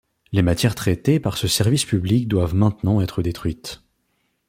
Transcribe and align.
Les 0.31 0.41
matières 0.41 0.73
traitées 0.73 1.19
par 1.19 1.37
ce 1.37 1.47
service 1.47 1.85
public 1.85 2.27
doivent 2.27 2.55
maintenant 2.55 3.01
être 3.01 3.21
détruites. 3.21 3.83